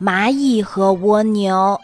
[0.00, 1.78] 蚂蚁和蜗牛。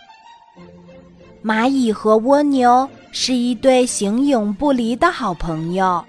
[1.43, 6.05] 蚂蚁和蜗牛是一对形影不离的好朋友。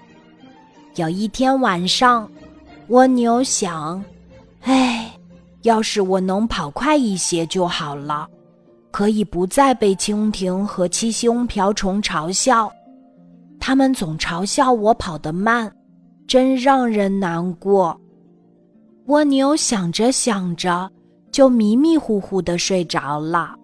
[0.96, 2.30] 有一天晚上，
[2.88, 4.04] 蜗牛想
[4.62, 5.10] ：“哎，
[5.62, 8.28] 要是我能跑快一些就好了，
[8.90, 12.70] 可以不再被蜻蜓和七星瓢虫嘲笑。
[13.58, 15.72] 他们总嘲笑我跑得慢，
[16.26, 17.98] 真让人难过。”
[19.06, 20.90] 蜗牛想着想着，
[21.32, 23.56] 就迷迷糊糊的睡着了。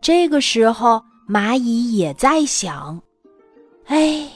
[0.00, 3.00] 这个时候，蚂蚁也在想
[3.86, 4.28] ：“哎，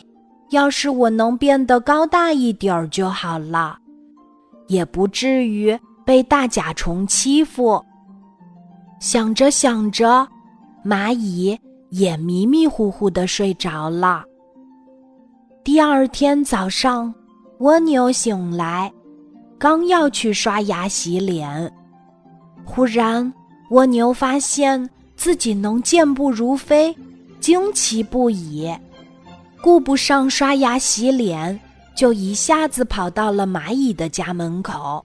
[0.50, 3.76] 要是我能变得高大一点儿就好了，
[4.68, 7.84] 也不至于被大甲虫欺负。”
[9.00, 10.26] 想着想着，
[10.84, 11.58] 蚂蚁
[11.90, 14.24] 也迷迷糊糊的睡着了。
[15.64, 17.12] 第二天早上，
[17.58, 18.92] 蜗牛醒来。
[19.58, 21.72] 刚要去刷牙洗脸，
[22.64, 23.32] 忽然
[23.70, 26.96] 蜗牛发现自己能健步如飞，
[27.40, 28.72] 惊奇不已，
[29.60, 31.58] 顾不上刷牙洗脸，
[31.94, 35.04] 就一下子跑到了蚂蚁的家门口。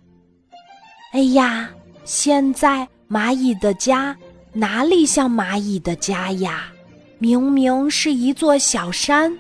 [1.14, 1.70] 哎呀，
[2.06, 4.16] 现在蚂蚁的家
[4.54, 6.72] 哪里像蚂蚁的家呀？
[7.20, 9.36] 明明是一座小山，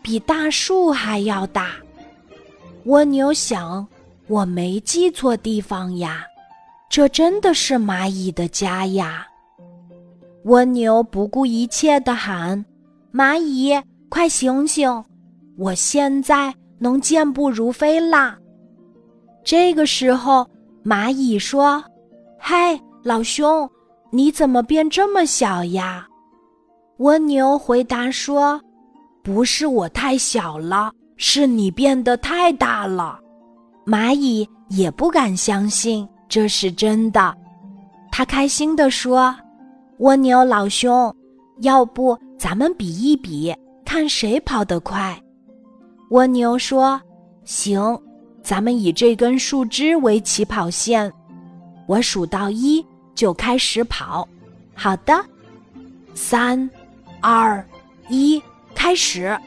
[0.00, 1.72] 比大树还要大。
[2.84, 3.86] 蜗牛想。
[4.28, 6.24] 我没记错地方呀，
[6.92, 9.26] 这真的是蚂蚁的家呀！
[10.44, 12.62] 蜗牛不顾一切地喊
[13.10, 13.72] ：“蚂蚁，
[14.10, 15.02] 快醒醒！
[15.56, 18.38] 我现在能健步如飞啦！”
[19.42, 20.46] 这个时候，
[20.84, 21.82] 蚂蚁说
[22.38, 23.66] ：“嗨，老兄，
[24.10, 26.06] 你怎么变这么小呀？”
[27.00, 28.60] 蜗牛回答说
[29.24, 33.18] ：“不是我太小了，是你变得太大了。”
[33.86, 37.36] 蚂蚁也不敢相信这是真的，
[38.10, 39.36] 他开心地说
[40.00, 41.14] ：“蜗牛老兄，
[41.60, 45.14] 要不咱们比一比，看谁跑得快？”
[46.08, 46.98] 蜗牛说
[47.44, 47.78] ：“行，
[48.42, 51.12] 咱们以这根树枝为起跑线，
[51.86, 52.82] 我数到一
[53.14, 54.26] 就开始跑。”
[54.74, 55.12] 好的，
[56.14, 56.70] 三、
[57.20, 57.62] 二、
[58.08, 58.42] 一，
[58.74, 59.38] 开始！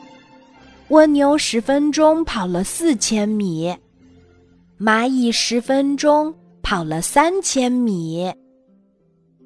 [0.90, 3.76] 蜗牛十分钟跑了四千米。
[4.80, 6.32] 蚂蚁十分钟
[6.66, 8.34] 跑了三千米，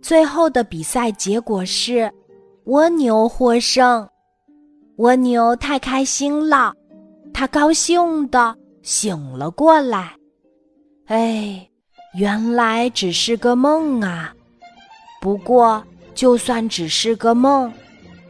[0.02, 2.10] 最后的比赛结果是
[2.68, 4.08] 蜗牛获胜。
[5.00, 6.74] 蜗牛太开心了，
[7.34, 10.16] 它高兴的醒了过来。
[11.08, 11.70] 哎，
[12.14, 14.34] 原来只是个梦啊！
[15.20, 15.84] 不过
[16.16, 17.70] 就算只是个梦，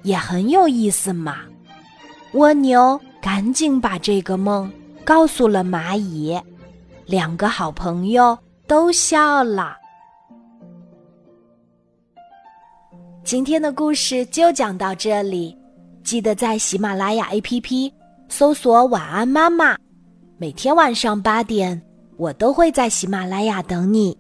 [0.01, 1.41] 也很有意思嘛。
[2.33, 4.71] 蜗牛赶紧把这个梦
[5.05, 6.35] 告诉了蚂蚁。
[7.05, 8.35] 两个好朋友
[8.69, 9.75] 都笑了。
[13.23, 15.57] 今天的故事就讲到这里，
[16.03, 17.91] 记得在喜马拉雅 APP
[18.27, 19.75] 搜索“晚安妈妈”，
[20.37, 21.81] 每天晚上八点，
[22.15, 24.15] 我都会在喜马拉雅等你，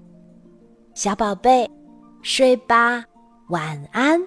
[0.95, 1.69] 小宝贝，
[2.23, 3.05] 睡吧，
[3.49, 4.19] 晚安。